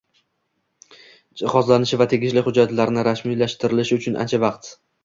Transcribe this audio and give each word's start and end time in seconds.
jihozlashi 1.43 2.01
va 2.03 2.09
tegishli 2.15 2.45
xujjatlarni 2.49 3.07
rasmiylashtirishi 3.13 4.03
uchun 4.03 4.23
ancha 4.27 4.47
vaqt 4.49 4.75